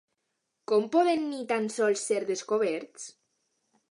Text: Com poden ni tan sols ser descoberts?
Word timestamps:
Com 0.71 0.87
poden 0.95 1.27
ni 1.33 1.41
tan 1.51 1.69
sols 1.75 2.07
ser 2.13 2.19
descoberts? 2.31 3.07